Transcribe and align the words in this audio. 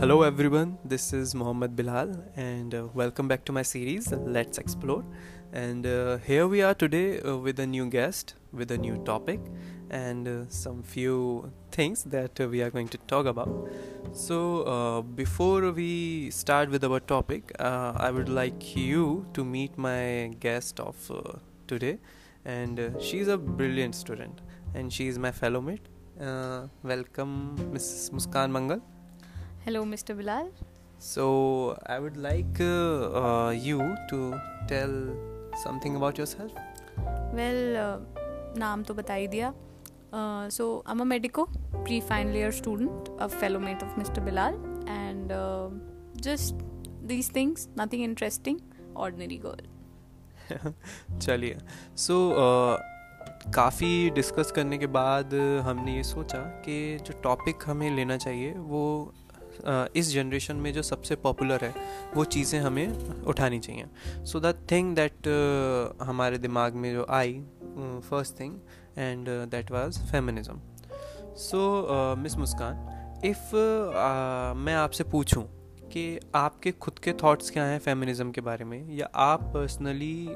Hello 0.00 0.22
everyone, 0.22 0.78
this 0.82 1.12
is 1.12 1.34
Mohammad 1.34 1.76
Bilal 1.76 2.24
and 2.34 2.74
uh, 2.74 2.86
welcome 2.94 3.28
back 3.28 3.44
to 3.44 3.52
my 3.52 3.60
series 3.60 4.10
Let's 4.10 4.56
Explore. 4.56 5.04
And 5.52 5.86
uh, 5.86 6.16
here 6.16 6.48
we 6.48 6.62
are 6.62 6.72
today 6.72 7.20
uh, 7.20 7.36
with 7.36 7.60
a 7.60 7.66
new 7.66 7.84
guest, 7.84 8.32
with 8.50 8.70
a 8.70 8.78
new 8.78 8.96
topic, 9.04 9.40
and 9.90 10.26
uh, 10.26 10.48
some 10.48 10.82
few 10.82 11.52
things 11.70 12.04
that 12.04 12.40
uh, 12.40 12.48
we 12.48 12.62
are 12.62 12.70
going 12.70 12.88
to 12.88 12.96
talk 13.08 13.26
about. 13.26 13.68
So, 14.12 14.62
uh, 14.62 15.02
before 15.02 15.70
we 15.70 16.30
start 16.30 16.70
with 16.70 16.82
our 16.82 17.00
topic, 17.00 17.52
I 17.60 18.10
would 18.10 18.30
like 18.30 18.74
you 18.74 19.26
to 19.34 19.44
meet 19.44 19.76
my 19.76 20.34
guest 20.40 20.80
of 20.80 20.96
today, 21.66 21.98
and 22.46 22.80
uh, 22.80 22.98
she's 22.98 23.28
a 23.28 23.36
brilliant 23.36 23.94
student, 23.94 24.40
and 24.72 24.90
she 24.90 25.08
is 25.08 25.18
my 25.18 25.30
fellow 25.30 25.60
mate. 25.60 25.86
Welcome, 26.82 27.54
Mrs. 27.74 28.12
Muskan 28.12 28.50
Mangal. 28.50 28.80
Hello, 29.64 29.84
Mr. 29.84 30.16
Bilal. 30.16 30.46
So, 30.98 31.76
I 31.86 31.98
would 31.98 32.16
like 32.16 32.58
uh, 32.60 33.10
uh, 33.12 33.50
you 33.50 33.94
to 34.08 34.40
tell 34.66 34.94
something 35.62 35.96
about 35.96 36.16
yourself. 36.16 36.50
Well, 37.34 37.76
uh, 37.76 37.98
नाम 38.58 38.82
तो 38.82 38.94
बता 38.94 39.14
ही 39.14 39.26
दिया 39.28 39.52
so 40.52 40.64
I 40.86 40.92
am 40.92 41.00
a 41.00 41.04
medico 41.04 41.44
pre 41.74 42.00
final 42.08 42.36
year 42.36 42.50
student 42.52 43.08
a 43.20 43.26
fellow 43.26 43.60
mate 43.60 43.82
of 43.84 43.98
mister 43.98 44.20
Bilal 44.20 44.54
and 44.88 45.32
just 46.28 46.64
these 47.12 47.34
things 47.36 47.68
nothing 47.80 48.02
interesting 48.04 48.58
ordinary 48.96 49.40
girl 49.44 50.72
चलिए 51.18 51.58
so 52.06 52.18
काफ़ी 53.54 54.10
discuss 54.10 54.50
करने 54.56 54.78
के 54.78 54.86
बाद 54.98 55.34
हमने 55.64 55.96
ये 55.96 56.02
सोचा 56.16 56.42
कि 56.66 56.76
जो 57.06 57.20
टॉपिक 57.22 57.68
हमें 57.68 57.90
लेना 57.96 58.16
चाहिए 58.16 58.52
वो 58.52 58.84
uh, 59.06 59.19
इस 59.96 60.12
जनरेशन 60.12 60.56
में 60.56 60.72
जो 60.72 60.82
सबसे 60.82 61.16
पॉपुलर 61.18 61.64
है, 61.64 61.74
वो 62.14 62.24
चीज़ें 62.26 62.58
हमें 62.60 63.24
उठानी 63.24 63.58
चाहिए। 63.58 63.86
सो 64.24 64.40
द 64.40 64.54
थिंग 64.70 64.94
दैट 64.96 65.28
हमारे 66.02 66.38
दिमाग 66.38 66.74
में 66.74 66.92
जो 66.92 67.06
आई 67.10 67.40
first 68.10 68.38
thing 68.40 68.58
and 68.98 69.28
that 69.28 69.70
was 69.70 69.98
feminism 70.10 70.60
so 71.38 72.14
miss 72.18 72.36
Muskan 72.36 73.22
if 73.24 73.54
मैं 74.56 74.74
आपसे 74.74 75.04
पूछूँ 75.04 75.44
कि 75.92 76.18
आपके 76.34 76.70
खुद 76.72 76.98
के 76.98 77.12
थॉट्स 77.22 77.50
क्या 77.50 77.64
हैं 77.64 77.78
फेमिनिज़म 77.78 78.30
के 78.30 78.40
बारे 78.40 78.64
में? 78.64 78.94
या 78.96 79.08
आप 79.16 79.42
पर्सनली 79.54 80.26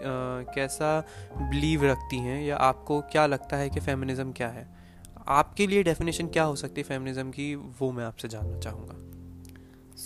कैसा 0.55 0.99
बिलीव 1.33 1.85
रखती 1.85 2.19
हैं? 2.19 2.43
या 2.45 2.57
आपको 2.59 3.01
क्या 3.13 3.27
लगता 3.27 3.57
है 3.57 3.69
कि 3.71 3.81
फेमिनिज़म 3.81 4.33
क्या 4.33 4.49
है? 4.49 4.67
आपके 5.29 5.67
लिए 5.67 5.83
डेफिनेशन 5.83 6.27
क्या 6.29 6.45
हो 6.45 6.57
सकती 6.57 6.81
है 6.81 6.89
फेमिनिज़म 6.89 7.31
की, 7.31 7.55
वो 7.55 7.91
मैं 7.93 8.05
आपसे 8.05 8.29
जानना 8.29 8.59
चाहूँगा। 8.59 8.95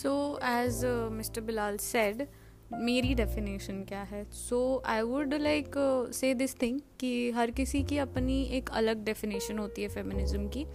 So 0.03 0.39
as 0.43 0.81
mister 1.11 1.41
Bilal 1.41 1.77
said 1.77 2.27
मेरी 2.73 3.13
डेफिनेशन 3.13 3.83
क्या 3.83 4.01
है? 4.01 4.23
So 4.31 4.81
I 4.85 5.01
would 5.01 5.33
like 5.33 5.71
say 6.13 6.33
this 6.33 6.55
thing 6.61 6.79
कि 6.99 7.31
हर 7.31 7.51
किसी 7.51 7.83
की 7.83 7.97
अपनी 7.97 8.41
एक 8.57 8.69
अलग 8.69 9.03
डेफिनेशन 9.03 9.57
होती 9.59 9.81
है 9.81 9.89
फेमिनिज्म 9.89 10.47
की। 10.47 10.65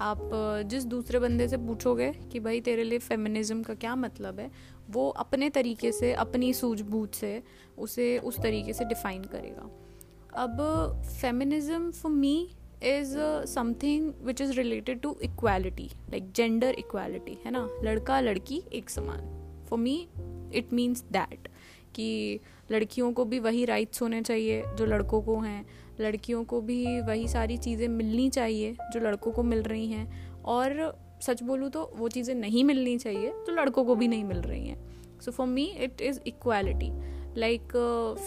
आप 0.00 0.18
uh, 0.18 0.68
जिस 0.70 0.84
दूसरे 0.84 1.18
बंदे 1.18 1.46
से 1.48 1.56
पूछोगे 1.56 2.10
कि 2.32 2.40
भाई 2.40 2.60
तेरे 2.60 2.84
लिए 2.84 2.98
फेमिनिज्म 2.98 3.62
का 3.62 3.74
क्या 3.74 3.94
मतलब 3.96 4.40
है 4.40 4.50
वो 4.90 5.08
अपने 5.08 5.50
तरीके 5.50 5.92
से 5.92 6.12
अपनी 6.12 6.52
सूझबूझ 6.52 7.08
से 7.10 7.42
उसे 7.78 8.18
उस 8.18 8.40
तरीके 8.40 8.72
से 8.72 8.84
डिफाइन 8.84 9.24
करेगा। 9.24 9.70
अब 10.42 10.56
feminism 11.20 11.90
for 11.90 12.12
me 12.12 12.36
is 12.82 13.16
something 13.46 14.12
which 14.22 14.40
is 14.40 14.52
related 14.52 15.00
to 15.00 15.16
equality 15.22 15.90
like 16.10 16.32
gender 16.32 16.74
equality 16.74 17.38
है 17.44 17.50
ना? 17.50 17.68
लड़का 17.84 18.20
लड़की 18.20 18.62
एक 18.72 18.90
समान। 18.90 19.64
For 19.70 19.78
me 19.78 20.08
it 20.54 20.72
means 20.72 21.02
that 21.02 21.48
कि 21.94 22.40
लड़कियों 22.72 23.12
को 23.12 23.24
भी 23.24 23.38
वही 23.38 23.64
राइट्स 23.64 24.02
होने 24.02 24.22
चाहिए 24.22 24.62
जो 24.78 24.86
लड़कों 24.86 25.22
को 25.22 25.38
हैं। 25.40 25.66
लड़कियों 26.00 26.44
को 26.44 26.60
भी 26.60 27.00
वही 27.00 27.28
सारी 27.28 27.56
चीज़ें 27.56 27.88
मिलनी 27.88 28.28
चाहिए 28.30 28.76
जो 28.92 29.00
लड़कों 29.00 29.32
को 29.32 29.42
मिल 29.42 29.62
रही 29.62 29.86
हैं। 29.86 30.42
और 30.42 30.98
सच 31.22 31.42
बोलूँ 31.42 31.70
तो 31.70 31.92
वो 31.96 32.08
चीज़ें 32.08 32.34
नहीं 32.34 32.64
मिलनी 32.64 32.98
चाहिए 32.98 33.30
जो 33.30 33.52
लड़कों 33.52 33.84
को 33.84 33.94
भी 33.94 34.08
नहीं 34.08 34.24
मिल 34.24 34.38
रही 34.38 34.68
हैं। 34.68 35.20
So 35.20 35.30
for 35.30 35.46
me 35.46 35.64
it 35.64 36.00
is 36.00 36.20
equality 36.26 36.90
like 37.40 37.72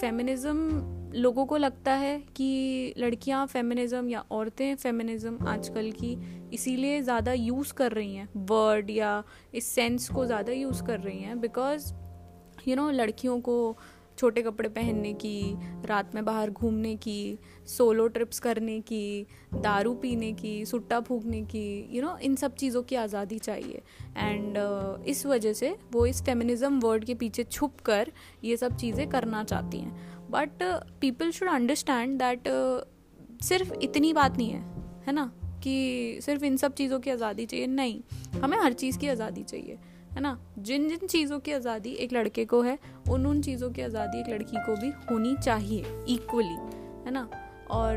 feminism 0.01 0.69
लोगों 1.16 1.45
को 1.45 1.57
लगता 1.57 1.91
है 1.94 2.18
कि 2.35 2.94
लड़कियाँ 2.97 3.45
फेमिनिज़म 3.47 4.09
या 4.09 4.23
औरतें 4.31 4.75
फेमिनिज़म 4.75 5.38
आजकल 5.47 5.91
की 5.91 6.18
इसीलिए 6.53 7.01
ज़्यादा 7.01 7.34
यूज़ 7.34 7.73
कर 7.73 7.91
रही 7.91 8.16
हैं। 8.16 8.29
वर्ड 8.47 8.90
या 8.90 9.23
इस 9.53 9.68
सेंस 9.68 10.09
को 10.09 10.25
ज़्यादा 10.25 10.53
यूज़ 10.53 10.84
कर 10.84 11.00
रही 11.00 11.19
हैं 11.19 11.40
बिकॉज़ 11.41 11.94
यू 12.68 12.75
नो 12.75 12.90
लड़कियों 12.91 13.40
को 13.41 13.78
छोटे 14.18 14.41
कपड़े 14.41 14.69
पहनने 14.69 15.12
की 15.13 15.56
रात 15.85 16.16
में 16.16 16.23
बाहर 16.25 16.50
घूमने 16.50 16.95
की 16.95 17.38
सोलो 17.68 18.07
ट्रिप्स 18.07 18.39
करने 18.39 18.79
की 18.81 19.28
दारू 19.56 19.94
पीने 19.94 20.31
की 20.34 20.53
सुट्टा 20.66 21.00
फूकने 21.00 21.41
की 21.41 21.68
यू 21.79 21.94
you 21.94 22.01
नो 22.01 22.07
know, 22.07 22.22
इन 22.22 22.35
सब 22.35 22.56
चीज़ों 22.56 22.81
की 22.84 22.95
आज़ादी 22.95 23.39
चाहिए। 23.39 23.81
एंड 24.18 24.57
uh, 24.57 25.07
इस 25.07 25.25
वजह 25.25 25.53
से 25.53 25.75
वो 25.91 26.06
इस 26.06 26.24
फेमिनिज़म 26.24 26.79
वर्ड 26.79 27.06
के 27.06 27.16
पीछे 27.16 27.44
छुप 27.44 27.79
कर 27.85 28.12
ये 28.44 28.57
सब 28.57 28.78
चीज़ें 28.78 29.07
करना 29.09 29.44
चाहती 29.44 29.78
हैं। 29.78 30.16
But 30.29 30.63
people 31.01 31.31
should 31.31 31.49
understand 31.49 32.17
that 32.19 32.47
सिर्फ़ 33.43 33.73
इतनी 33.73 34.13
बात 34.13 34.38
नहीं 34.38 34.49
है 34.49 34.61
है 35.07 35.13
ना? 35.13 35.31
कि 35.63 36.19
सिर्फ़ 36.21 36.43
इन 36.45 36.57
सब 36.57 36.73
चीज़ों 36.73 36.99
की 36.99 37.11
आज़ादी 37.11 37.45
चाहिए। 37.45 37.67
नहीं 37.67 38.01
हमें 38.41 38.57
हर 38.57 38.73
चीज़ 38.73 38.97
की 38.99 39.07
आज़ादी 39.07 39.43
चाहिए 39.43 39.77
है 40.11 40.21
ना? 40.21 40.38
जिन 40.59 40.88
जिन 40.89 41.07
चीज़ों 41.07 41.39
की 41.39 41.51
आज़ादी 41.51 41.91
एक 41.95 42.13
लड़के 42.13 42.45
को 42.45 42.61
है 42.61 42.77
उन 43.09 43.25
उन 43.25 43.41
चीज़ों 43.41 43.69
की 43.71 43.81
आज़ादी 43.81 44.19
एक 44.19 44.29
लड़की 44.29 44.65
को 44.65 44.75
भी 44.81 44.89
होनी 45.11 45.35
चाहिए 45.35 46.03
इक्वली 46.09 46.57
है 47.05 47.11
ना? 47.11 47.29
और 47.71 47.95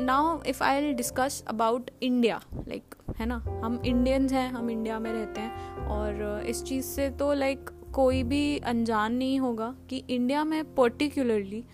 now 0.00 0.42
if 0.48 0.62
I 0.64 0.92
discuss 0.92 1.42
about 1.48 1.90
India 2.02 2.40
like 2.54 2.94
है 3.18 3.26
ना? 3.26 3.36
हम 3.64 3.80
इंडियंस 3.86 4.32
हैं 4.32 4.48
हम 4.50 4.70
इंडिया 4.70 4.98
में 4.98 5.12
रहते 5.12 5.40
हैं 5.40 5.86
और 5.88 6.40
uh, 6.40 6.48
इस 6.50 6.62
चीज़ 6.64 6.84
से 6.86 7.08
तो 7.10 7.32
लाइक 7.34 7.70
कोई 7.94 8.22
भी 8.22 8.58
अनजान 8.58 9.14
नहीं 9.14 9.38
होगा 9.40 9.74
कि 9.90 10.02
इंडिया 10.10 10.44
में 10.44 10.74
पर्टिकुलरली 10.74 11.64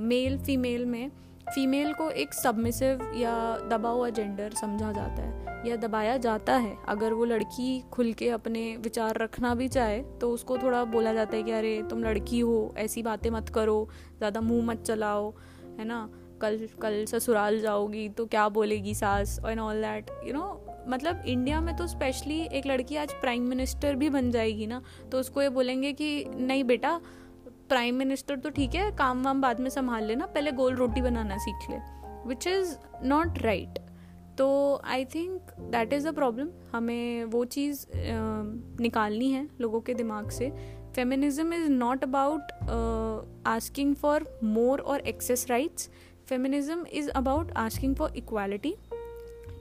मेल 0.00 0.38
फीमेल 0.38 0.84
में 0.86 1.10
फीमेल 1.48 1.92
को 1.92 2.08
एक 2.12 2.34
सबमिसिव 2.34 3.12
या 3.16 3.34
दबा 3.70 3.88
हुआ 3.88 4.08
जेंडर 4.08 4.52
समझा 4.52 4.90
जाता 4.92 5.22
है 5.22 5.46
या 5.68 5.76
दबाया 5.76 6.16
जाता 6.16 6.56
है। 6.56 6.76
अगर 6.88 7.12
वो 7.12 7.24
लड़की 7.24 7.80
खुल 7.92 8.12
के 8.12 8.28
अपने 8.28 8.64
विचार 8.76 9.18
रखना 9.18 9.54
भी 9.54 9.68
चाहे 9.68 10.02
तो 10.20 10.30
उसको 10.30 10.58
थोड़ा 10.58 10.84
बोला 10.86 11.12
जाता 11.12 11.36
है 11.36 11.42
कि 11.42 11.52
अरे 11.52 11.82
तुम 11.90 12.02
लड़की 12.04 12.40
हो, 12.40 12.74
ऐसी 12.78 13.02
बातें 13.02 13.30
मत 13.30 13.48
करो, 13.48 13.88
ज़्यादा 14.18 14.40
मुँह 14.40 14.64
मत 14.66 14.82
चलाओ, 14.82 15.30
है 15.78 15.84
ना? 15.84 16.08
कल 16.42 16.66
कल 16.82 17.04
ससुराल 17.04 17.60
जाओगी 17.60 18.08
तो 18.08 18.26
क्या 18.26 18.48
बोलेगी 18.48 18.94
सास 18.94 19.38
and 19.46 19.60
all 19.60 19.82
that 19.82 20.10
you 20.26 20.32
know 20.34 20.46
मतलब 20.88 21.22
इंडिया 21.26 21.60
में 21.60 21.76
तो 21.76 21.86
स्पेशली 21.86 22.40
एक 22.52 22.66
लड़की 22.66 22.96
आज 22.96 23.12
प्राइम 23.12 23.48
मिनिस्टर 23.48 23.94
भी 23.94 24.10
बन 24.10 24.30
जाएगी 24.30 24.66
ना 24.66 24.82
तो 25.12 25.18
उसको 25.20 25.42
ये 25.42 25.48
बोलेंगे 25.48 25.92
कि 25.92 26.24
नहीं 26.28 26.64
बेटा 26.64 27.00
प्राइम 27.68 27.94
मिनिस्टर 27.94 28.36
तो 28.36 28.50
ठीक 28.50 28.74
है, 28.74 28.90
काम 28.96 29.22
वाम 29.22 29.40
बाद 29.40 29.60
में 29.60 29.68
संभाल 29.70 30.04
लेना, 30.04 30.26
पहले 30.26 30.52
गोल 30.52 30.74
रोटी 30.76 31.00
बनाना 31.00 31.36
सीख 31.38 31.70
ले 31.70 31.76
विच 32.28 32.46
इज़ 32.46 32.74
नॉट 33.04 33.42
राइट 33.42 33.78
तो 34.38 34.48
I 34.84 35.04
think 35.04 35.50
that 35.60 35.92
is 35.92 36.08
a 36.08 36.12
problem 36.12 36.48
हमें 36.72 37.24
वो 37.24 37.44
चीज़ 37.44 37.86
निकालनी 38.80 39.30
है 39.32 39.48
लोगों 39.60 39.80
के 39.80 39.94
दिमाग 39.94 40.30
से. 40.30 40.50
Feminism 40.94 41.54
is 41.54 41.68
not 41.70 42.02
about 42.04 42.52
asking 43.46 43.94
for 43.94 44.26
more 44.44 44.80
और 44.80 45.00
excess 45.08 45.46
rights 45.50 45.90
feminism 46.28 46.86
is 46.92 47.10
about 47.16 47.52
asking 47.56 47.94
for 47.96 48.12
equality 48.16 48.74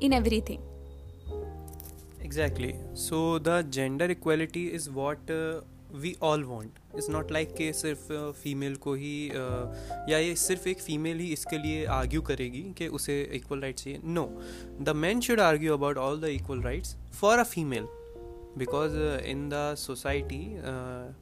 in 0.02 0.14
everything 0.50 0.60
exactly 2.26 2.74
so 3.00 3.18
the 3.40 3.62
gender 3.72 4.12
equality 4.12 4.66
is 4.70 4.90
what 4.92 5.32
we 5.96 6.16
all 6.24 6.44
want 6.44 6.80
is 6.98 7.10
not 7.12 7.32
like 7.32 7.54
कि 7.56 7.72
सिर्फ़ 7.74 8.12
फीमेल 8.42 8.76
को 8.86 8.94
ही 8.94 9.16
या 10.10 10.18
ये 10.18 10.36
सिर्फ़ 10.38 10.68
एक 10.70 10.80
female 10.82 11.20
ही 11.20 11.32
इसके 11.34 11.58
लिए 11.58 11.86
आर्ग्यू 12.00 12.22
करेगी 12.22 12.62
कि 12.78 12.88
उसे 13.00 13.22
इक्वल 13.34 13.62
राइट्स 13.62 13.84
चाहिए 13.84 14.00
no 14.06 14.26
the 14.82 14.96
man 14.96 15.22
should 15.22 15.40
argue 15.42 15.74
about 15.74 15.98
all 15.98 16.20
the 16.22 16.34
equal 16.34 16.62
rights 16.62 16.96
for 17.22 17.40
a 17.40 17.44
female 17.46 17.88
because 18.58 18.96
in 19.26 19.48
the 19.50 19.76
society 19.78 20.40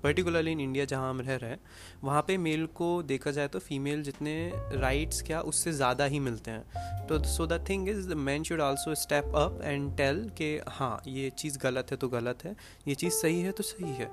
particularly 0.03 0.51
in 0.51 0.59
India 0.59 0.85
जहाँ 0.85 1.09
हम 1.09 1.21
रह 1.21 1.35
रहे 1.35 1.49
हैं, 1.49 1.59
वहाँ 2.03 2.21
पे 2.27 2.37
मेल 2.37 2.65
को 2.75 2.87
देखा 3.03 3.31
जाए 3.31 3.47
तो 3.47 3.59
फीमेल 3.59 4.03
जितने 4.03 4.35
राइट्स 4.75 5.21
क्या 5.21 5.41
उससे 5.43 5.71
ज़्यादा 5.73 6.05
ही 6.05 6.19
मिलते 6.19 6.51
हैं। 6.51 7.07
तो 7.07 7.21
so 7.25 7.47
the 7.47 7.63
thing 7.69 7.89
is 7.89 8.13
man 8.15 8.43
should 8.43 8.61
also 8.61 8.95
step 8.95 9.35
up 9.35 9.59
and 9.63 9.95
tell 9.97 10.23
कि 10.37 10.57
हाँ 10.69 11.01
ये 11.07 11.29
चीज़ 11.37 11.59
गलत 11.59 11.91
है 11.91 11.97
तो 11.97 12.09
गलत 12.09 12.43
है, 12.45 12.55
ये 12.87 12.95
चीज़ 12.95 13.13
सही 13.13 13.41
है 13.41 13.51
तो 13.51 13.63
सही 13.63 13.93
है, 13.93 14.09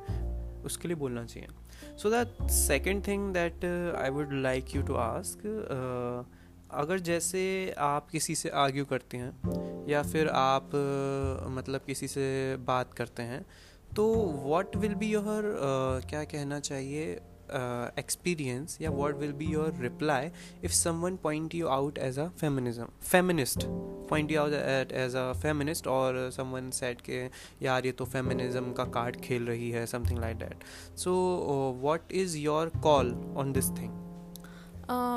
उसके 0.64 0.88
लिए 0.88 0.96
बोलना 0.96 1.24
चाहिए। 1.24 1.48
So 1.98 2.10
that 2.10 2.50
second 2.50 3.06
thing 3.06 3.32
that 3.34 3.64
I 3.98 4.10
would 4.10 4.32
like 4.42 4.74
you 4.76 4.82
to 4.82 4.94
ask 4.96 5.46
अगर 6.74 6.98
जैसे 6.98 7.74
आप 7.78 8.08
किसी 8.10 8.34
से 8.34 8.48
आर्ग्यू 8.48 8.84
करते 8.84 9.16
हैं, 9.16 9.32
या 9.88 10.02
फिर 10.02 10.28
आप 10.28 10.70
मतलब 11.50 11.80
किसी 11.86 12.08
से 12.08 12.56
बात 12.56 12.94
करते 12.94 13.22
हैं 13.22 13.46
तो 13.96 14.14
व्हाट 14.46 14.76
विल 14.76 14.94
बी 14.94 15.06
योर 15.06 15.42
क्या 16.10 16.24
कहना 16.24 16.60
चाहिए 16.60 17.20
एक्सपीरियंस 17.98 18.78
या 18.80 18.90
what 18.90 19.16
will 19.16 19.32
be 19.32 19.44
your 19.44 19.74
reply 19.80 20.30
if 20.64 20.72
someone 20.72 21.16
point 21.16 21.54
you 21.54 21.66
out 21.66 21.98
as 21.98 22.19
a 22.19 22.28
feminism 22.28 22.86
feminist 23.02 23.64
point 24.10 24.30
you 24.30 24.40
out 24.40 24.92
as 24.92 25.16
a 25.16 25.32
feminist 25.32 25.86
और 25.86 26.30
समवन 26.36 26.70
सेट 26.70 27.00
के, 27.00 27.30
यार, 27.62 27.86
ये 27.86 27.92
तो 27.92 28.04
फेमिनिज्म 28.04 28.72
का 28.72 28.84
कार्ड 28.84 29.16
खेल 29.16 29.46
रही 29.46 29.70
है 29.70 29.86
something 29.86 30.19
like 30.19 30.36
that 30.36 30.64
so 30.98 31.12
what 31.82 32.12
is 32.12 32.38
your 32.38 32.72
call 32.82 33.34
on 33.36 33.52
this 33.52 33.69
thing 33.69 34.01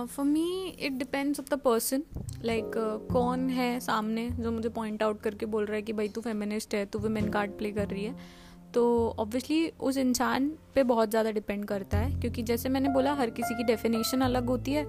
for 0.08 0.26
me 0.26 0.76
it 0.80 0.94
depends 0.94 1.40
of 1.40 1.50
the 1.50 1.60
person 1.60 2.04
like 2.46 2.72
कौन 3.12 3.50
है 3.50 3.80
सामने 3.80 4.30
जो 4.32 4.52
मुझे 4.52 4.70
पॉइंट 4.70 5.04
आउट 5.04 5.22
करके 5.22 5.46
बोल 5.46 5.66
रहा 5.66 5.76
है 5.76 5.82
कि 5.82 5.94
भाई 5.94 6.08
तू 6.08 6.22
फेमिनिस्ट 6.22 6.76
है, 6.76 6.86
तू 6.86 7.00
वुमेन 7.00 7.30
कार्ड 7.30 7.58
प्ले 7.58 7.72
कर 7.72 7.88
रही 7.88 8.04
है। 8.04 8.44
तो 8.74 8.84
ऑब्वियसली 9.20 9.68
उस 9.80 9.98
इंसान 9.98 10.48
पे 10.76 10.84
बहुत 10.84 11.10
ज़्यादा 11.10 11.32
डिपेंड 11.32 11.66
करता 11.66 11.98
है, 11.98 12.20
क्योंकि 12.22 12.44
जैसे 12.44 12.70
मैंने 12.70 12.90
बोला, 12.90 13.14
हर 13.14 13.30
किसी 13.30 13.56
की 13.56 13.64
डेफिनेशन 13.64 14.22
अलग 14.22 14.50
होती 14.50 14.72
है। 14.72 14.84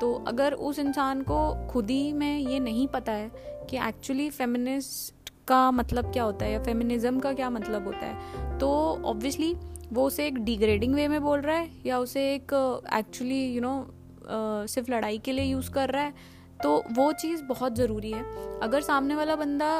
तो 0.00 0.12
अगर 0.26 0.52
उस 0.52 0.78
इंसान 0.78 1.22
को 1.22 1.38
खुद 1.70 1.90
ही 1.90 2.12
में 2.12 2.38
ये 2.38 2.60
नहीं 2.60 2.86
पता 2.88 3.12
है 3.12 3.30
कि 3.70 3.76
एक्चुअली 3.78 4.28
फेमिनिस्ट 4.30 5.30
का 5.48 5.70
मतलब 5.70 6.12
क्या 6.12 6.22
होता 6.22 6.44
है 6.44 6.52
या 6.52 6.62
फेमिनिज्म 6.62 7.20
का 7.20 7.32
क्या 7.32 7.50
मतलब 7.50 7.86
होता 7.86 8.06
है 8.06 8.58
तो 8.58 8.68
ऑब्वियसली 9.04 9.54
वो 9.92 10.06
उसे 10.06 10.26
एक 10.26 10.38
डिग्रेडिंग 10.44 10.94
वे 10.94 11.08
में 11.08 11.20
बोल 11.22 11.40
रहा 11.40 11.56
है 11.56 11.70
या 11.86 11.98
उसे 11.98 12.22
एक 12.34 12.52
एक्चुअली 12.94 13.44
यू 13.46 13.60
नो 13.60 13.74
सिर्फ़ 14.26 14.90
लड़ाई 14.90 15.18
के 15.18 15.32
लिए 15.32 15.44
यूज़ 15.44 15.70
कर 15.70 15.90
रहा 15.90 16.02
है 16.02 16.40
तो 16.62 16.82
वो 16.92 17.12
चीज़ 17.12 17.42
बहुत 17.44 17.76
ज़रूरी 17.76 18.10
है। 18.12 18.24
अगर 18.62 18.80
सामने 18.82 19.14
वाला 19.14 19.36
बंदा 19.36 19.70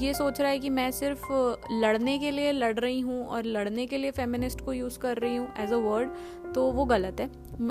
ये 0.00 0.12
सोच 0.14 0.40
रहा 0.40 0.50
है 0.50 0.58
कि 0.58 0.70
मैं 0.70 0.90
सिर्फ़ 0.90 1.26
लड़ने 1.72 2.18
के 2.18 2.30
लिए 2.30 2.52
लड़ 2.52 2.74
रही 2.74 3.00
हूँ 3.00 3.26
और 3.26 3.44
लड़ने 3.46 3.86
के 3.86 3.98
लिए 3.98 4.10
फेमिनिस्ट 4.10 4.60
को 4.60 4.72
यूज़ 4.72 4.98
कर 4.98 5.16
रही 5.16 5.36
हूँ 5.36 5.48
एज 5.58 5.72
अ 5.72 5.76
वर्ड 5.76 6.52
तो 6.54 6.70
वो 6.72 6.84
गलत 6.84 7.20
है। 7.20 7.30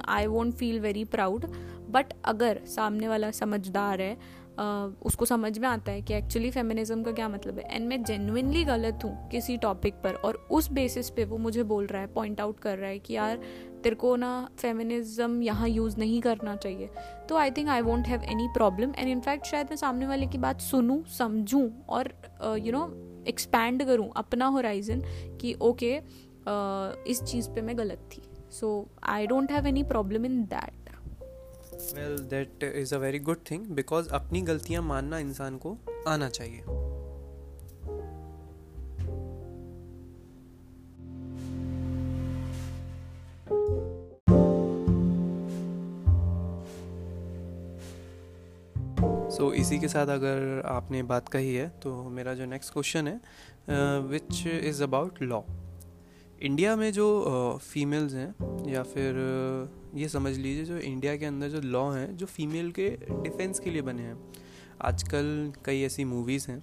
I 0.10 0.25
won't 0.28 0.54
feel 0.54 0.80
very 0.80 1.04
proud 1.06 1.46
but 1.90 2.13
अगर 2.25 2.60
सामने 2.66 3.07
वाला 3.07 3.31
समझदार 3.31 4.02
है 4.02 4.18
उसको 5.06 5.25
समझ 5.25 5.57
में 5.60 5.68
आता 5.68 5.92
है 5.92 6.02
कि 6.02 6.13
एक्चुअली 6.13 6.52
फेमिनिज्म 6.52 7.04
का 7.04 7.12
क्या 7.12 7.30
मतलब 7.30 7.57
है। 7.60 7.75
एंड 7.75 7.88
मैं 7.88 8.04
जेनुनली 8.04 8.63
गलत 8.63 9.04
हूँ 9.04 9.30
किसी 9.30 9.57
टॉपिक 9.57 9.94
पर 9.94 10.13
और 10.16 10.48
उस 10.52 10.72
बेसिस 10.72 11.10
पे 11.10 11.25
वो 11.25 11.38
मुझे 11.38 11.63
बोल 11.63 11.86
रहा 11.86 12.02
है 12.02 12.07
पॉइंट 12.07 12.42
आउट 12.42 12.60
कर 12.60 12.78
रहा 12.78 12.90
है 12.90 13.00
कि 13.00 13.13
यार 13.13 13.40
तेरे 13.84 13.96
को 13.96 14.16
ना 14.16 14.50
फेमिनिज्म 14.57 15.42
यहाँ 15.42 15.68
यूज़ 15.69 15.98
नहीं 15.98 16.22
करना 16.22 16.56
चाहिए। 16.56 16.90
तो 17.30 17.38
I 17.38 17.52
think 17.52 17.69
I 17.69 17.81
won't 17.81 18.07
have 18.07 18.24
any 18.24 18.48
problem 18.48 18.94
and 18.98 19.10
in fact 19.10 19.46
शायद 19.46 19.68
मैं 19.69 19.78
सामने 19.78 20.07
वाले 20.07 20.28
की 20.28 20.38
बात 20.38 20.62
सुनूँ 20.62 21.04
समझूँ 21.18 21.69
और 21.90 22.13
यू 22.60 22.72
नो 22.72 22.86
एक्सपैंड 23.28 23.86
करूँ 23.86 24.10
अपना 24.16 24.46
होराइजन 24.46 25.02
कि 25.42 25.54
ओके 25.62 26.00
okay, 26.00 26.07
uh, 26.42 27.07
इस 27.07 27.24
चीज़ 27.24 27.50
पे 27.50 27.62
मैं 27.62 27.78
गलत 27.78 28.10
थी। 28.13 28.22
So 28.52 28.88
I 29.04 29.28
don't 29.28 29.52
have 29.52 29.68
any 29.68 29.84
problem 29.84 30.25
in 30.25 30.42
that 30.44 30.85
well 31.95 32.18
that 32.18 32.63
is 32.63 32.95
a 32.95 32.98
very 32.98 33.19
good 33.19 33.38
thing 33.51 33.66
because 33.66 34.10
अपनी 34.10 34.42
गलतियाँ 34.42 34.81
मानना 34.81 35.19
इंसान 35.19 35.57
को 35.57 35.77
आना 36.07 36.30
चाहिए। 36.30 36.63
सो 49.30 49.48
so, 49.48 49.54
इसी 49.54 49.80
के 49.80 49.88
साथ 49.88 50.07
अगर 50.07 50.62
आपने 50.66 51.04
बात 51.04 51.30
कही 51.30 51.56
है 51.56 51.68
तो 51.83 52.04
मेरा 52.10 52.33
जो 52.33 52.45
नेक्स्ट 52.45 52.74
क्वेश्चन 52.74 53.07
है 53.07 53.21
which 54.01 54.48
is 54.48 54.83
about 54.83 55.21
law 55.21 55.42
India 56.45 56.75
में 56.75 56.92
जो 56.94 57.07
फीमेल्स 57.63 58.13
हैं, 58.13 58.69
या 58.71 58.81
फिर 58.83 59.15
ये 59.95 60.07
समझ 60.09 60.36
लीजिए 60.38 60.65
जो 60.65 60.77
इंडिया 60.77 61.15
के 61.18 61.25
अंदर 61.25 61.50
जो 61.50 61.62
लॉ 61.62 61.89
हैं, 61.92 62.15
जो 62.18 62.25
फीमेल 62.25 62.71
के 62.71 62.89
डिफेंस 63.12 63.59
के 63.59 63.69
लिए 63.69 63.81
बने 63.81 64.01
हैं। 64.01 64.18
आजकल 64.81 65.53
कई 65.65 65.81
ऐसी 65.81 66.06
मूवीज़ 66.06 66.50
हैं, 66.51 66.62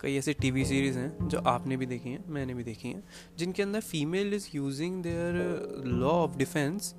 कई 0.00 0.16
ऐसे 0.16 0.32
टीवी 0.32 0.64
सीरीज़ 0.64 0.98
हैं, 0.98 1.28
जो 1.28 1.38
आपने 1.46 1.76
भी 1.76 1.86
देखी 1.86 2.10
हैं, 2.10 2.24
मैंने 2.28 2.54
भी 2.54 2.64
देखी 2.64 2.88
हैं, 2.88 3.02
जिनके 3.38 3.62
अंदर 3.62 3.80
female 3.80 4.34
is 4.34 4.48
using 4.54 5.02
their 5.02 5.82
law 5.86 6.10
of 6.10 6.36
defence 6.36 6.94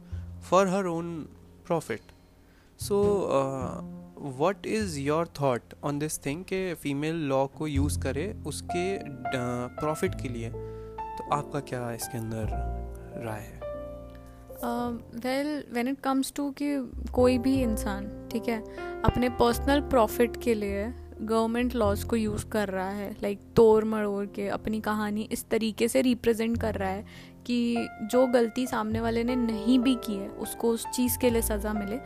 for 0.49 0.67
her 0.67 0.85
own 0.85 1.17
profit 1.67 2.11
so 2.79 3.03
what 4.39 4.67
is 4.67 4.99
your 4.99 5.27
thought 5.41 5.73
on 5.83 5.99
this 5.99 6.25
thing 6.25 6.43
के 6.43 6.73
फीमेल 6.73 7.27
लॉ 7.29 7.45
को 7.47 7.67
यूज़ 7.67 7.99
करे 7.99 8.33
उसके 8.47 8.97
प्रॉफिट 9.79 10.21
के 10.21 10.29
लिए? 10.29 10.51
तो 11.17 11.29
आपका 11.33 11.59
क्या 11.59 11.91
इसके 11.91 12.17
अंदर 12.17 12.47
राय 13.25 13.39
है? 13.39 13.59
Well 15.19 15.63
when 15.71 15.87
it 15.87 15.99
comes 15.99 16.33
to 16.35 16.49
कि 16.51 16.91
कोई 17.11 17.37
भी 17.37 17.61
इंसान 17.61 18.29
ठीक 18.31 18.47
है 18.47 18.61
अपने 19.01 19.29
पर्सनल 19.29 19.81
प्रॉफिट 19.81 20.37
के 20.43 20.53
लिए 20.53 20.93
गवर्नमेंट 21.21 21.75
लॉज 21.75 22.03
को 22.03 22.15
यूज़ 22.15 22.45
कर 22.45 22.69
रहा 22.69 22.89
है 22.89 23.11
लाइक 23.21 23.39
like, 23.39 23.55
तोड़ 23.55 23.83
मड़ोड़ 23.85 24.25
के 24.25 24.47
अपनी 24.47 24.79
कहानी 24.79 25.21
इस 25.31 25.49
तरीके 25.49 25.87
से 25.87 26.01
रिप्रेजेंट 26.01 26.61
कर 26.61 26.75
रहा 26.75 26.89
है 26.89 27.05
कि 27.45 27.87
जो 28.03 28.25
गलती 28.27 28.65
सामने 28.67 29.01
वाले 29.01 29.23
ने 29.23 29.35
नहीं 29.35 29.79
भी 29.79 29.95
की 29.95 30.15
है 30.15 30.29
उसको 30.29 30.69
उस 30.69 30.85
चीज़ 30.87 31.17
के 31.19 31.29
लिए 31.29 31.41
सज़ा 31.41 31.73
मिले 31.73 31.99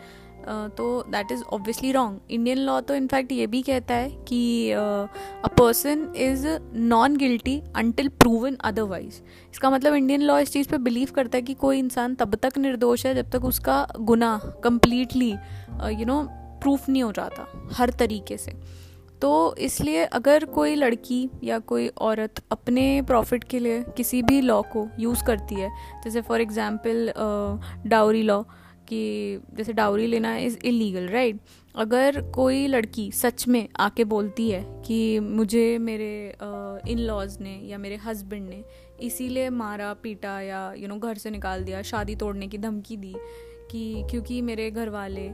तो 0.48 1.04
that 1.10 1.32
is 1.32 1.44
obviously 1.44 1.92
wrong 1.92 2.32
Indian 2.32 2.58
law 2.58 2.80
तो 2.82 2.96
इनफैक्ट 2.96 3.32
ये 3.32 3.48
भी 3.48 3.62
कहता 3.62 3.94
है 3.94 4.10
कि, 4.28 4.72
a 4.72 5.48
person 5.58 6.08
is 6.18 6.48
non 6.76 7.18
guilty 7.18 7.62
until 7.76 8.08
proven 8.20 8.56
otherwise 8.64 9.22
इसका 9.52 9.70
मतलब 9.70 9.94
इंडियन 9.94 10.22
लॉ 10.22 10.40
इस 10.40 10.54
चीज़ 10.54 10.70
पे 10.70 10.78
बिलीव 10.80 11.12
करता 11.16 11.38
है 11.38 11.42
कि 11.42 11.54
कोई 11.54 11.80
इंसान 11.80 12.16
तब 12.16 12.36
तक 12.36 12.58
निर्दोष 12.58 13.06
है 13.06 13.16
जब 13.16 13.30
तक 13.32 13.46
उसका 13.46 13.86
गुना 14.02 14.38
कम्प्लीटली 14.64 15.32
यू 15.32 16.06
नो 16.06 16.24
प्रूफ 16.62 16.90
नहीं 16.90 17.04
हो 17.04 17.12
जाता, 17.12 17.46
हर 17.74 17.90
तरीके 18.00 18.38
से। 18.38 18.52
तो 19.22 19.56
इसलिए 19.60 20.04
अगर 20.06 20.44
कोई 20.54 20.76
लड़की 20.76 21.30
या 21.44 21.58
कोई 21.72 21.88
औरत 22.02 22.42
अपने 22.52 23.02
प्रॉफिट 23.08 23.44
के 23.44 23.60
लिए 23.60 23.82
किसी 23.98 24.22
भी 24.22 24.40
लॉ 24.42 24.62
को 24.72 24.88
यूज़ 25.00 25.24
करती 25.26 25.56
है, 25.56 25.70
जैसे 26.04 26.22
फॉर 26.22 26.42
एग्ज़ाम्पल 26.42 27.12
डाउरी 27.88 28.22
लॉ 28.24 28.42
कि 28.94 29.40
जैसे 29.54 29.74
डाउरी 29.74 30.08
लेना 30.08 30.38
इज़ 30.38 30.58
इलीगल 30.66 31.08
राइट 31.08 31.40
अगर 31.76 32.22
कोई 32.22 32.68
लड़की 32.68 33.12
सच 33.12 33.48
में 33.48 33.70
आके 33.80 34.04
बोलती 34.04 34.50
है 34.52 34.82
कि 34.86 35.20
मुझे 35.20 35.78
मेरे 35.78 36.36
इन 36.92 37.00
लॉज 37.00 37.38
ने 37.42 37.56
या 37.56 37.78
मेरे 37.78 37.95
हस्बैंड 37.95 38.50
ने 38.50 38.64
इसीलिए 39.02 39.50
मारा, 39.50 39.94
पीटा 39.94 40.42
या 40.42 40.74
यू 40.74 40.88
नो 40.88 40.95
घर 40.95 41.16
से 41.16 41.30
निकाल 41.30 41.64
दिया, 41.64 41.81
शादी 41.81 42.16
तोड़ने 42.16 42.48
की 42.48 42.57
धमकी 42.57 42.98
दी 42.98 43.16
कि 43.71 44.04
क्योंकि 44.12 44.42
मेरे 44.42 44.71
घर 44.71 44.90
वाले 44.90 45.31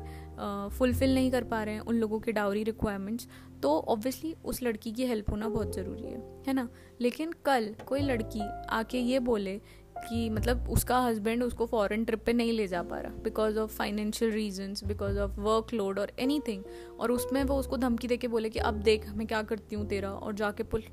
फुलफ़िल 0.70 1.16
नहीं 1.16 1.32
कर 1.32 1.44
पा 1.44 1.64
रहे 1.64 1.74
हैं 1.74 1.82
उन 1.82 1.96
लोगों 1.96 2.20
के 2.20 2.32
डाउरी 2.32 2.64
रिक्वायरमेंट्स 2.64 3.28
तो 3.64 3.80
ऑब्वियसली 3.80 4.36
उस 4.46 4.64
लड़की 4.64 4.92
की 4.92 5.06
हेल्प 5.06 5.32
होना 5.32 5.50
बहुत 5.50 5.76
ज़रूरी 5.76 6.04
है 6.04 6.18
है 6.48 6.54
ना? 6.54 6.70
लेकिन 7.02 7.34
कल 7.46 7.76
कोई 7.88 8.00
लड़की 8.00 8.42
आके 8.70 9.00
ये 9.00 9.20
बोले 9.20 9.62
कि 10.10 10.30
मतलब 10.30 10.70
उसका 10.70 11.00
हस्बैंड 11.00 11.44
उसको 11.44 11.66
फॉरेन 11.66 12.06
ट्रिप 12.06 12.24
पे 12.26 12.34
नहीं 12.34 12.52
ले 12.52 12.68
जा 12.68 12.84
पा 12.84 13.00
रहा 13.00 13.12
because 13.12 13.60
of 13.60 13.72
financial 13.72 14.32
reasons 14.32 14.84
because 14.84 15.20
of 15.20 15.32
workload 15.74 16.00
और 16.00 16.12
एनी 16.20 16.64
और 17.00 17.12
उसमें 17.12 17.44
वो 17.44 17.56
उसको 17.56 17.78
धमकी 17.78 18.08
दे 18.08 18.18
के 18.18 18.28
बोले 18.28 18.50
कि 18.50 18.60
अब 18.60 18.74
देख 18.74 19.10
मैं 19.10 19.28
क्या 19.28 19.42
करती 19.42 19.76
हूँ 19.76 19.88
तेरा? 19.88 20.10
और 20.10 20.34
जाके 20.34 20.64
पुल 20.64 20.84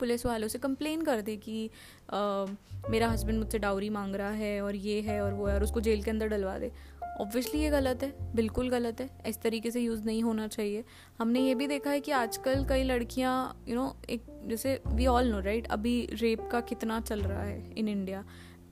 पुलिस 0.00 0.26
वालों 0.26 0.48
से 0.48 0.58
कंप्लेन 0.58 1.02
कर 1.02 1.20
दे 1.20 1.36
कि 1.36 1.70
आ, 2.10 2.46
मेरा 2.90 3.08
हस्बैंड 3.08 3.38
मुझसे 3.38 3.58
डाउरी 3.58 3.88
मांग 3.90 4.14
रहा 4.14 4.30
है 4.30 4.60
और 4.62 4.74
ये 4.74 5.00
है 5.00 5.20
और 5.20 5.32
वो 5.32 5.46
है 5.46 5.54
और 5.54 5.62
उसको 5.62 5.80
जेल 5.80 6.02
के 6.02 6.10
अंदर 6.10 6.28
डलवा 6.28 6.58
दे. 6.58 6.72
ऑब्वियसली 7.20 7.60
ये 7.60 7.70
गलत 7.70 8.02
है, 8.02 8.12
बिल्कुल 8.34 8.68
गलत 8.70 9.00
है, 9.00 9.08
इस 9.26 9.40
तरीके 9.42 9.70
से 9.70 9.80
यूज़ 9.80 10.04
नहीं 10.04 10.22
होना 10.22 10.46
चाहिए। 10.48 10.84
हमने 11.18 11.40
ये 11.40 11.54
भी 11.54 11.66
देखा 11.66 11.90
है 11.90 12.00
कि 12.00 12.12
आजकल 12.12 12.64
कई 12.68 12.82
लड़कियाँ 12.82 13.64
यू 13.68 13.74
नो 13.74 13.94
एक, 14.10 14.22
जैसे 14.46 14.80
वी 14.86 15.06
ऑल 15.06 15.30
नो 15.30 15.40
राइट 15.40 15.66
अभी 15.68 16.00
रेप 16.12 16.48
का 16.52 16.60
कितना 16.60 17.00
चल 17.00 17.22
रहा 17.22 17.42
है 17.42 17.72
in 17.78 17.88
India 17.88 18.24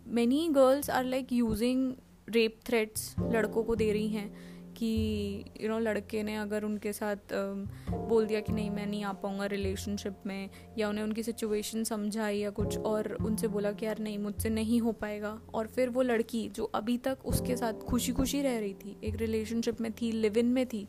many 0.08 0.48
girls 0.48 0.90
are 0.90 1.04
like 1.04 1.32
using 1.32 1.92
rape 2.28 2.60
threats 2.66 3.14
लड़कों 3.20 3.62
को 3.64 3.74
दे 3.76 3.92
रही 3.92 4.08
हैं। 4.08 4.55
कि 4.76 5.44
यू 5.60 5.68
नो 5.68 5.78
लड़के 5.78 6.22
ने 6.22 6.36
अगर 6.36 6.64
उनके 6.64 6.92
साथ 6.92 7.32
बोल 7.32 8.26
दिया 8.26 8.40
कि 8.40 8.52
नहीं, 8.52 8.70
मैं 8.70 8.86
नहीं 8.86 9.04
आ 9.04 9.12
पाऊँगा 9.12 9.46
रिलेशनशिप 9.46 10.22
में, 10.26 10.50
या 10.78 10.88
उन्हें 10.88 11.04
उनकी 11.04 11.22
सिचुएशन 11.22 11.84
समझाई 11.84 12.38
या 12.38 12.50
कुछ 12.50 12.78
और 12.78 13.12
उनसे 13.20 13.48
बोला 13.48 13.72
कि 13.72 13.86
यार 13.86 13.98
नहीं, 13.98 14.18
मुझसे 14.18 14.50
नहीं 14.50 14.80
हो 14.80 14.92
पाएगा। 14.92 15.38
और 15.54 15.66
फिर 15.66 15.88
वो 15.88 16.02
लड़की 16.02 16.48
जो 16.48 16.64
अभी 16.74 16.98
तक 16.98 17.18
उसके 17.24 17.56
साथ 17.56 17.84
खुशी 17.84 18.12
खुशी 18.12 18.42
रह 18.42 18.58
रही 18.58 18.74
थी, 18.74 18.96
एक 19.04 19.16
रिलेशनशिप 19.16 19.80
में 19.80 19.92
थी 19.92 20.12
लिव 20.12 20.38
इन 20.38 20.46
में 20.46 20.66
थी, 20.66 20.86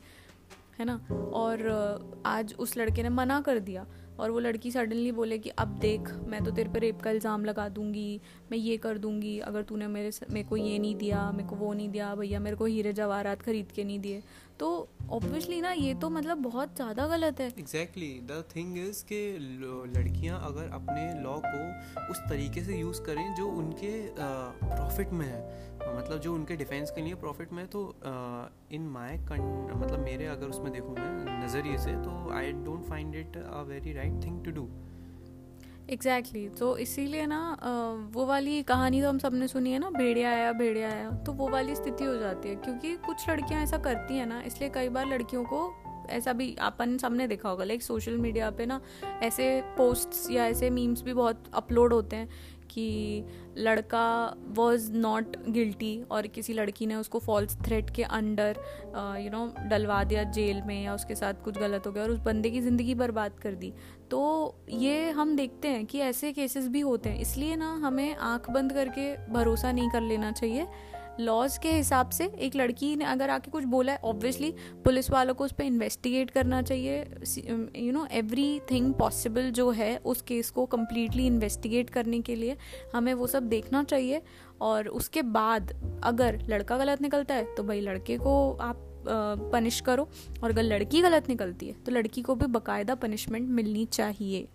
है 0.80 0.86
ना? 0.86 0.96
और 1.34 2.24
आज 2.26 2.54
उस 2.60 2.78
लड़के 2.78 3.04
ने 3.04 3.10
मना 3.10 3.40
कर 3.42 3.60
दिया। 3.60 3.86
और 4.20 4.32
वो 4.32 4.40
लड़की 4.40 4.72
सडनली 4.72 5.12
बोले 5.12 5.38
कि, 5.38 5.50
अब 5.50 5.78
देख, 5.80 6.12
मैं 6.28 6.44
तो 6.44 6.52
तेरे 6.52 6.70
पे 6.70 6.80
रेप 6.80 7.02
का 7.02 7.12
इल्ज़ाम 7.12 7.46
लगा 7.46 7.68
दूँगी, 7.70 8.20
मैं 8.52 8.58
ये 8.58 8.78
कर 8.78 8.98
दूँगी, 8.98 9.38
अगर 9.40 9.62
तूने 9.64 9.88
मेरे 9.88 10.12
मेरे 10.32 10.48
को 10.48 10.58
ये 10.58 10.80
नहीं 10.80 10.96
दिया, 10.96 11.32
मेरे 11.32 11.50
को 11.50 11.56
वो 11.56 11.74
नहीं 11.74 11.90
दिया, 11.90 12.14
भैया 12.16 12.40
मेरे 12.40 12.56
को 12.56 12.66
हीरे 12.66 12.94
जवाहरात 12.94 13.42
खरीद 13.42 13.72
के 13.72 13.84
नहीं 13.84 14.00
दिए। 14.00 14.22
तो 14.60 14.68
ऑब्वियसली 15.12 15.60
ना, 15.62 15.72
ये 15.72 15.94
तो 15.94 16.10
मतलब 16.10 16.38
बहुत 16.38 16.76
ज़्यादा 16.76 17.06
गलत 17.08 17.40
है। 17.40 17.48
एग्जैक्टली 17.50 18.10
द 18.24 18.44
थिंग 18.56 18.78
इज़ 18.78 19.04
कि 19.06 19.20
लड़कियाँ 19.98 20.40
अगर 20.46 20.70
अपने 20.74 21.04
लॉ 21.24 21.38
को 21.46 22.12
उस 22.12 22.20
तरीके 22.30 22.64
से 22.64 22.78
यूज़ 22.78 23.02
करें 23.02 23.36
जो 23.36 23.48
उनके 23.58 23.92
प्रॉफिट 24.18 25.14
में 25.14 25.26
है 25.26 25.42
मतलब 25.96 26.20
जो 26.20 26.34
उनके 26.34 26.56
डिफेंस 26.56 26.92
के 26.92 27.02
लिए 27.02 27.16
प्रॉफिट 27.16 27.54
में 27.54 27.66
तो 27.68 27.82
इन 28.72 28.88
माय 28.90 29.18
मतलब 29.18 30.00
मेरे 30.00 30.26
अगर 30.26 30.48
उसमें 30.48 30.72
देखूँ 30.74 30.96
मैं 30.96 31.46
नज़रिए 31.46 31.78
से 31.78 31.94
तो 32.04 32.34
I 32.34 32.52
don't 32.66 32.84
find 32.84 33.16
it 33.16 33.38
a 33.38 33.62
very 33.68 33.94
right 33.94 34.24
thing 34.26 34.44
to 34.46 34.52
do 34.52 34.68
exactly 35.90 36.40
exactly. 36.40 36.60
तो 36.60 36.78
इसीलिए 36.78 37.26
ना 37.26 37.40
वो 38.14 38.26
वाली 38.26 38.62
कहानी 38.64 39.02
तो 39.02 39.10
हम 39.10 39.20
सबने 39.20 39.48
सुनी 39.48 39.72
है 39.72 39.80
ना, 39.80 39.90
भेड़िया 39.90 40.32
आया 40.32 40.52
भेड़िया 40.52 40.90
आया 40.92 41.12
तो 41.26 41.34
वो 41.34 41.50
वाली 41.50 41.76
स्थिति 41.76 42.04
हो 42.04 42.16
जाती 42.18 42.50
है, 42.50 42.56
क्योंकि 42.56 42.96
कुछ 43.06 43.30
लड़कियाँ 43.30 43.62
ऐसा 43.64 43.78
करती 43.78 44.18
हैं 44.18 44.26
ना, 44.26 44.42
इसलिए 44.42 44.70
कई 44.70 44.90
बार 44.90 45.08
लड़कियों 45.08 45.44
को 45.44 45.74
ऐसा 46.10 46.34
भी 46.34 46.56
अपन 46.62 46.98
सबने 46.98 47.28
देखा 47.28 47.50
होगा 47.50 47.64
लाइक 47.64 47.84
सोशल 47.84 48.18
मीडिया 48.18 48.50
पे 48.52 48.66
ना, 48.66 48.80
ऐसे 49.24 49.62
पोस्ट्स 49.78 50.30
या 50.32 50.46
ऐसे 50.48 50.70
मीम्स 50.70 51.02
भी 51.04 51.14
बहुत 51.14 51.44
अपलोड 51.54 51.94
होते 51.94 52.16
हैं 52.16 52.30
कि 52.72 53.24
लड़का 53.58 54.36
वॉज़ 54.58 54.92
नॉट 54.94 55.36
गिल्टी 55.50 56.00
और 56.12 56.28
किसी 56.28 56.54
लड़की 56.54 56.86
ने 56.86 56.96
उसको 56.96 57.20
फॉल्स 57.20 57.58
थ्रेट 57.66 57.90
के 57.90 58.04
अंडर 58.04 58.60
यू 59.22 59.30
नो 59.30 59.46
डलवा 59.70 60.04
दिया 60.04 60.24
जेल 60.32 60.62
में 60.62 60.84
या 60.84 60.94
उसके 60.96 61.16
साथ 61.16 61.44
कुछ 61.44 61.58
गलत 61.58 61.88
हो 61.88 61.92
गया 61.92 62.04
और 62.04 62.12
उस 62.12 62.20
बंदे 62.20 62.50
की 62.50 62.62
ज़िंदगी 62.62 62.96
बर्बाद 62.96 63.40
कर 63.44 63.56
दी। 63.56 63.74
तो 64.12 64.56
ये 64.70 65.10
हम 65.12 65.36
देखते 65.36 65.68
हैं 65.68 65.86
कि 65.86 66.00
ऐसे 66.00 66.32
केसेस 66.34 66.68
भी 66.68 66.80
होते 66.80 67.10
हैं। 67.10 67.20
इसलिए 67.20 67.56
ना 67.56 67.72
हमें 67.84 68.16
आँख 68.16 68.50
बंद 68.50 68.74
करके 68.74 69.16
भरोसा 69.34 69.72
नहीं 69.72 69.90
कर 69.90 70.02
लेना 70.02 70.32
चाहिए। 70.32 70.68
लॉज 71.20 71.58
के 71.58 71.72
हिसाब 71.72 72.10
से 72.10 72.26
एक 72.40 72.56
लड़की 72.56 72.96
ने 72.96 73.06
अगर 73.06 73.30
आके 73.30 73.52
कुछ 73.52 73.64
बोला 73.64 73.92
है 73.92 74.00
ऑब्वियसली 74.04 74.54
पुलिस 74.86 75.10
वालों 75.10 75.34
को 75.34 75.46
उस 75.46 75.52
पर 75.52 75.64
इन्वेस्टिगेट 75.64 76.32
करना 76.32 76.62
चाहिए। 76.62 77.00
You 77.78 77.92
know 77.92 78.06
every 78.12 78.60
thing 78.72 78.94
possible 78.94 79.52
जो 79.52 79.70
है 79.72 79.96
उस 80.06 80.22
केस 80.22 80.50
को 80.50 80.66
कम्प्लीटली 80.66 81.28
इन्वेस्टिगेट 81.28 81.90
करने 81.90 82.20
के 82.22 82.36
लिए 82.36 82.58
हमें 82.96 83.14
वो 83.14 83.28
सब 83.28 83.48
देखना 83.50 83.84
चाहिए। 83.84 84.22
और 84.62 84.88
उसके 84.88 85.22
बाद 85.22 85.74
अगर 86.04 86.40
लड़का 86.50 86.78
गलत 86.78 87.02
निकलता 87.02 87.36
है 87.36 87.56
तो 87.56 87.64
भाई 87.64 87.82
लड़के 87.82 88.18
को 88.18 88.52
आप 88.62 88.84
पनिश 89.54 89.80
करो। 89.82 90.08
और 90.44 90.52
अगर 90.52 90.64
लड़की 90.64 91.02
गलत 91.02 91.30
निकलती 91.30 91.68
है 91.68 91.74
तो 91.84 91.92
लड़की 91.92 92.22
को 92.22 92.36
भी 92.36 92.46
बाकायदा 92.46 92.96
पनिशमेंट 92.96 93.50
मिलनी 93.50 93.86
चाहिए। 93.86 94.48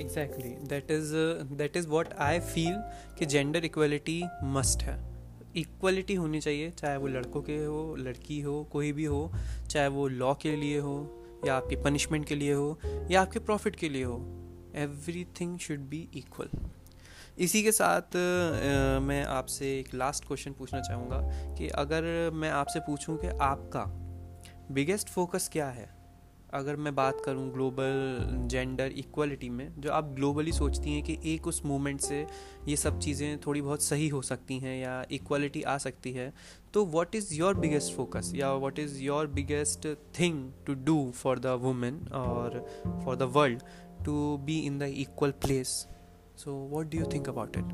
Exactly 0.00 0.48
that 0.68 0.90
is 0.90 1.14
that 1.54 1.76
is 1.76 1.88
what 1.88 2.08
I 2.18 2.40
feel 2.40 2.76
कि 3.18 3.26
जेंडर 3.26 3.64
इक्वलिटी 3.64 4.22
मस्ट 4.44 4.82
है। 4.82 5.13
इक्वलिटी 5.56 6.14
होनी 6.14 6.40
चाहिए 6.40 6.70
चाहे 6.70 6.96
वो 6.96 7.06
लड़कों 7.06 7.42
के 7.42 7.64
हो 7.64 7.96
लड़की 7.96 8.40
हो 8.40 8.64
कोई 8.64 8.92
भी 8.92 9.04
हो 9.04 9.32
चाहे 9.70 9.88
वो 9.88 10.08
लॉ 10.08 10.34
के 10.34 10.56
लिए 10.56 10.78
हो 10.78 11.24
या 11.46 11.56
आपके 11.56 11.76
पनिशमेंट 11.76 12.26
के 12.26 12.34
लिए 12.34 12.52
हो 12.52 12.78
या 13.10 13.22
आपके 13.22 13.38
प्रॉफिट 13.38 13.76
के 13.76 13.88
लिए 13.88 14.04
हो 14.04 14.16
every 14.74 15.26
thing 15.40 15.58
should 15.58 15.80
be 15.80 16.08
equal 16.14 16.48
इसी 17.38 17.62
के 17.62 17.72
साथ 17.72 18.00
आ, 18.00 19.00
मैं 19.00 19.24
आपसे 19.24 19.78
एक 19.80 19.94
लास्ट 19.94 20.24
क्वेश्चन 20.24 20.52
पूछना 20.52 20.80
चाहूँगा 20.80 21.20
कि 21.54 21.68
अगर 21.68 22.30
मैं 22.34 22.50
आपसे 22.50 22.80
पूछूँ 22.80 23.16
कि 23.16 23.26
आपका 23.26 23.84
बिगेस्ट 24.74 25.08
फोकस 25.08 25.50
क्या 25.52 25.68
है? 25.68 26.03
अगर 26.54 26.76
मैं 26.76 26.94
बात 26.94 27.22
करूँ 27.24 27.52
ग्लोबल 27.52 28.18
जेंडर 28.48 28.86
इक्वलिटी 28.86 29.48
में, 29.48 29.80
जो 29.80 29.90
आप 29.90 30.04
ग्लोबली 30.04 30.52
सोचती 30.52 30.92
हैं 30.92 31.02
कि 31.02 31.18
एक 31.24 31.46
उस 31.46 31.64
मूवमेंट 31.64 32.00
से 32.00 32.26
ये 32.68 32.76
सब 32.76 32.98
चीज़ें 32.98 33.38
थोड़ी 33.40 33.62
बहुत 33.62 33.82
सही 33.82 34.08
हो 34.08 34.22
सकती 34.22 34.58
हैं 34.58 34.76
या 34.82 35.04
इक्वलिटी 35.10 35.62
आ 35.62 35.78
सकती 35.78 36.12
है 36.12 36.32
तो 36.74 36.86
what 36.86 37.14
is 37.14 37.34
your 37.34 37.54
biggest 37.54 37.92
focus 37.92 38.32
या 38.34 38.52
what 38.54 38.78
is 38.78 39.02
your 39.02 39.26
biggest 39.26 39.88
thing 40.20 40.50
to 40.66 40.74
do 40.74 41.10
for 41.10 41.38
the 41.38 41.46
women 41.46 42.00
और 42.14 42.66
for 43.04 43.16
the 43.16 43.22
world 43.22 43.62
to 44.04 44.36
be 44.36 44.58
in 44.58 44.78
the 44.78 44.82
equal 44.82 45.30
place 45.30 45.68
so 46.36 46.68
what 46.72 46.86
do 46.86 46.98
you 46.98 47.04
think 47.12 47.28
about 47.28 47.56
it 47.56 47.64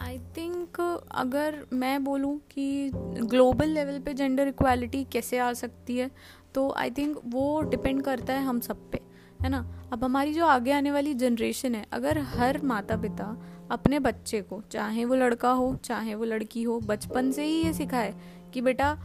I 0.00 0.18
think 0.18 0.80
अगर 1.10 1.66
मैं 1.72 2.04
बोलूँ 2.04 2.38
कि 2.50 2.90
global 2.94 3.68
level 3.68 3.98
पे 4.00 4.14
gender 4.14 4.48
equality 4.48 5.04
कैसे 5.04 5.38
आ 5.38 5.52
सकती 5.52 5.96
है 5.96 6.10
तो 6.54 6.70
आई 6.70 6.90
थिंक 6.90 7.20
वो 7.26 7.60
डिपेंड 7.62 8.02
करता 8.02 8.32
है 8.32 8.44
हम 8.44 8.60
सब 8.60 8.90
पे, 8.90 9.00
है 9.42 9.48
ना? 9.48 9.64
अब 9.92 10.04
हमारी 10.04 10.34
जो 10.34 10.46
आगे 10.46 10.72
आने 10.72 10.90
वाली 10.90 11.14
जनरेशन 11.16 11.74
है, 11.74 11.84
अगर 11.92 12.18
हर 12.28 12.60
माता 12.64 12.96
पिता 12.96 13.36
अपने 13.70 13.98
बच्चे 13.98 14.40
को, 14.42 14.62
चाहे 14.72 15.04
वो 15.04 15.14
लड़का 15.14 15.50
हो, 15.50 15.74
चाहे 15.84 16.14
वो 16.14 16.24
लड़की 16.24 16.62
हो, 16.62 16.80
बचपन 16.80 17.30
से 17.30 17.44
ही 17.44 17.62
ये 17.62 17.72
सिखाए 17.72 18.14
कि 18.54 18.60
बेटा, 18.60 18.98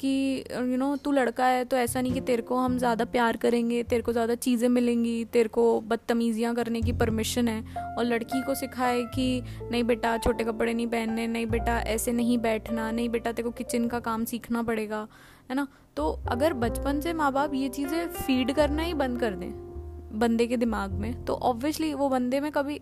कि 0.00 0.44
यू 0.52 0.76
नो 0.76 0.94
तू 0.96 1.12
लड़का 1.12 1.46
है 1.46 1.64
तो 1.64 1.76
ऐसा 1.76 2.00
नहीं 2.00 2.12
कि 2.12 2.20
तेरे 2.20 2.42
को 2.42 2.56
हम 2.56 2.76
ज़्यादा 2.78 3.04
प्यार 3.04 3.36
करेंगे, 3.36 3.82
तेरे 3.82 4.02
को 4.02 4.12
ज़्यादा 4.12 4.34
चीज़ें 4.34 4.68
मिलेंगी, 4.68 5.24
तेरे 5.24 5.48
को 5.48 5.80
बदतमीज़ियाँ 5.80 6.54
करने 6.54 6.80
की 6.82 6.92
परमिशन 6.92 7.48
है। 7.48 7.94
और 7.98 8.04
लड़की 8.04 8.42
को 8.42 8.54
सिखाए 8.54 9.02
कि 9.04 9.42
नहीं 9.70 9.82
बेटा, 9.84 10.16
छोटे 10.18 10.44
कपड़े 10.44 10.74
नहीं 10.74 10.86
पहनने, 10.86 11.26
नहीं 11.26 11.46
बेटा, 11.46 11.78
ऐसे 11.78 12.12
नहीं 12.12 12.38
बैठना, 12.38 12.90
नहीं 12.90 13.08
बेटा, 13.08 13.32
तेरे 13.32 13.48
को 13.48 13.50
किचन 13.50 13.88
का 13.88 14.00
काम 14.00 14.24
सीखना 14.24 14.62
पड़ेगा, 14.62 15.06
है 15.50 15.56
ना? 15.56 15.66
तो 15.96 16.08
अगर 16.28 16.52
बचपन 16.54 17.00
से 17.00 17.12
माँ 17.12 17.32
बाप 17.32 17.54
ये 17.54 17.68
चीज़ें 17.68 18.08
फ़ीड 18.08 18.52
करना 18.52 18.82
ही 18.82 18.94
बंद 18.94 19.20
कर 19.20 19.34
दें, 19.34 19.50
बंदे 20.18 20.46
के 20.46 20.56
दिमाग 20.56 20.92
में 20.92 21.24
तो 21.24 21.34
ऑब्वियसली 21.34 21.92
वो 21.94 22.08
बंदे 22.08 22.40
में 22.40 22.50
कभी 22.52 22.80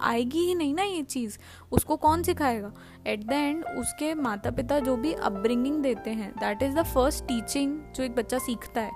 आएगी 0.00 0.38
ही 0.38 0.54
नहीं 0.54 0.74
ना 0.74 0.82
ये 0.82 1.02
चीज़। 1.02 1.38
उसको 1.72 1.96
कौन 1.96 2.22
सिखाएगा? 2.22 2.72
एट 3.06 3.26
द 3.26 3.32
एंड 3.32 3.64
उसके 3.78 4.12
माता 4.14 4.50
पिता 4.50 4.78
जो 4.78 4.96
भी 4.96 5.12
अपब्रिंगिंग 5.12 5.82
देते 5.82 6.10
हैं 6.10 6.30
that 6.32 6.62
is 6.62 6.74
the 6.74 6.82
first 6.84 7.24
teaching 7.24 7.78
जो 7.96 8.02
एक 8.02 8.14
बच्चा 8.14 8.38
सीखता 8.38 8.80
है। 8.80 8.90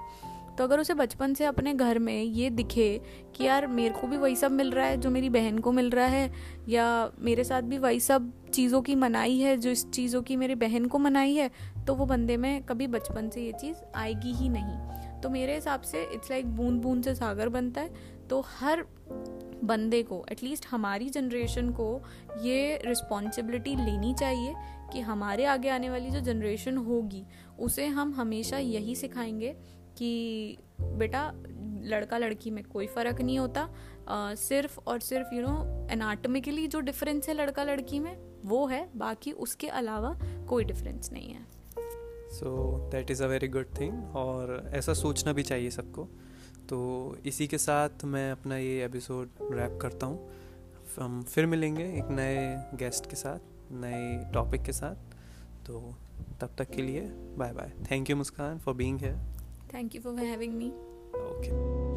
तो 0.58 0.64
अगर 0.64 0.80
उसे 0.80 0.94
बचपन 0.94 1.34
से 1.34 1.44
अपने 1.44 1.74
घर 1.74 1.98
में 1.98 2.22
ये 2.22 2.50
दिखे 2.50 3.00
कि 3.36 3.44
यार 3.44 3.66
मेरे 3.66 3.94
को 3.94 4.06
भी 4.06 4.16
वही 4.16 4.36
सब 4.36 4.50
मिल 4.50 4.70
रहा 4.70 4.86
है, 4.86 4.96
जो 4.96 5.10
मेरी 5.10 5.28
बहन 5.30 5.58
को 5.58 5.72
मिल 5.72 5.90
रहा 5.90 6.06
है, 6.06 6.32
या 6.68 7.10
मेरे 7.18 7.44
साथ 7.44 7.62
भी 7.62 7.78
वही 7.78 8.00
सब 8.00 8.32
चीज़ों 8.50 8.82
की 8.82 8.94
मनाई 8.94 9.38
है, 9.38 9.56
जो 9.56 9.70
इस 9.70 9.90
चीज़ों 9.90 10.22
की 10.22 10.36
मेरी 10.36 10.54
बहन 10.54 10.86
को 10.86 10.98
मनाई 10.98 11.34
है 11.34 11.50
तो 11.86 11.94
वो 11.94 12.06
बंदे 12.06 12.36
में 12.36 12.62
कभी 12.62 12.86
बचपन 12.86 13.28
से 13.28 13.42
ये 13.42 13.52
चीज़ 13.52 13.76
आएगी 13.94 14.32
ही 14.32 14.48
नहीं। 14.48 14.96
तो 15.20 15.30
मेरे 15.30 15.54
हिसाब 15.54 15.80
से 15.80 16.02
इट्स 16.02 16.30
लाइक 16.30 16.46
बूंद 16.46 16.82
बूंद 16.82 17.04
से 17.04 17.14
सागर 17.14 17.48
बनता 17.48 17.80
है। 17.80 17.94
तो 18.30 18.40
हर 18.40 18.84
बंदे 19.64 20.02
को 20.02 20.26
एटलीस्ट 20.32 20.66
हमारी 20.70 21.08
जनरेशन 21.08 21.70
को 21.70 22.02
ये 22.42 22.82
रिस्पॉन्सिबिलिटी 22.86 23.76
लेनी 23.76 24.14
चाहिए 24.14 24.54
कि 24.92 25.00
हमारे 25.00 25.44
आगे 25.44 25.68
आने 25.68 25.90
वाली 25.90 26.10
जो 26.10 26.20
जनरेशन 26.20 26.76
होगी 26.76 27.24
उसे 27.58 27.86
हम 27.86 28.14
हमेशा 28.14 28.58
यही 28.58 28.94
सिखाएँगे 28.94 29.56
कि 29.98 30.56
बेटा 30.80 31.32
लड़का 31.82 32.18
लड़की 32.18 32.50
में 32.50 32.64
कोई 32.64 32.86
फ़र्क 32.86 33.20
नहीं 33.20 33.38
होता। 33.38 33.68
आ, 34.08 34.34
सिर्फ़ 34.34 34.80
और 34.86 35.00
सिर्फ़ 35.00 35.34
यू 35.34 35.42
नो 35.42 35.86
एनाटमिकली 35.90 36.66
जो 36.66 36.80
डिफरेंस 36.80 37.28
है 37.28 37.34
लड़का 37.34 37.64
लड़की 37.64 37.98
में 37.98 38.16
वो 38.44 38.66
है। 38.66 38.88
बाकी 38.96 39.32
उसके 39.32 39.68
अलावा 39.68 40.18
कोई 40.48 40.64
डिफरेंस 40.64 41.12
नहीं 41.12 41.32
है। 41.32 41.55
So 42.30 42.78
that 42.92 43.10
is 43.10 43.22
a 43.22 43.26
very 43.26 43.48
good 43.48 43.66
thing 43.80 44.16
और 44.16 44.70
ऐसा 44.74 44.94
सोचना 44.94 45.32
भी 45.32 45.42
चाहिए 45.42 45.70
सबको। 45.70 46.08
तो 46.68 47.16
इसी 47.26 47.46
के 47.46 47.58
साथ 47.58 48.04
मैं 48.04 48.32
अपना 48.32 48.56
ये 48.56 48.84
एपिसोड 48.84 49.28
रैप 49.42 49.78
करता 49.82 50.06
हूँ। 50.06 50.30
हम 51.00 51.22
फिर 51.22 51.46
मिलेंगे 51.46 51.84
एक 51.84 52.10
नए 52.10 52.36
गेस्ट 52.76 53.10
के 53.10 53.16
साथ 53.16 53.72
नए 53.72 54.30
टॉपिक 54.34 54.62
के 54.62 54.72
साथ। 54.72 55.14
तो 55.66 55.94
तब 56.40 56.54
तक 56.58 56.70
के 56.70 56.82
लिए 56.82 57.00
bye 57.38 57.52
bye 57.52 57.72
thank 57.90 58.10
you 58.10 58.16
Muskan 58.16 58.58
for 58.58 58.74
being 58.74 58.98
here 58.98 59.16
thank 59.74 59.94
you 59.94 60.00
for 60.00 60.14
having 60.14 60.54
me 60.54 60.68
okay 61.16 61.95